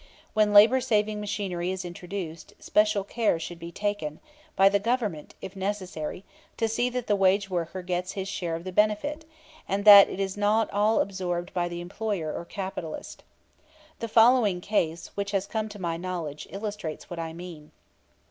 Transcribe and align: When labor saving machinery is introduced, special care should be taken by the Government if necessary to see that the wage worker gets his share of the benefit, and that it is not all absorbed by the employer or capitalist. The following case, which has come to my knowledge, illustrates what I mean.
When 0.33 0.51
labor 0.51 0.81
saving 0.81 1.19
machinery 1.19 1.69
is 1.69 1.85
introduced, 1.85 2.53
special 2.57 3.03
care 3.03 3.39
should 3.39 3.59
be 3.59 3.71
taken 3.71 4.19
by 4.55 4.67
the 4.67 4.79
Government 4.79 5.35
if 5.43 5.55
necessary 5.55 6.25
to 6.57 6.67
see 6.67 6.89
that 6.89 7.05
the 7.05 7.15
wage 7.15 7.51
worker 7.51 7.83
gets 7.83 8.13
his 8.13 8.27
share 8.27 8.55
of 8.55 8.63
the 8.63 8.71
benefit, 8.71 9.25
and 9.67 9.85
that 9.85 10.09
it 10.09 10.19
is 10.19 10.35
not 10.35 10.71
all 10.73 11.01
absorbed 11.01 11.53
by 11.53 11.67
the 11.69 11.81
employer 11.81 12.33
or 12.33 12.45
capitalist. 12.45 13.23
The 13.99 14.07
following 14.07 14.59
case, 14.59 15.11
which 15.13 15.29
has 15.33 15.45
come 15.45 15.69
to 15.69 15.77
my 15.77 15.97
knowledge, 15.97 16.47
illustrates 16.49 17.07
what 17.11 17.19
I 17.19 17.31
mean. 17.31 17.71